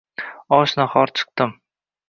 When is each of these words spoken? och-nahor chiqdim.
och-nahor 0.57 1.13
chiqdim. 1.21 1.55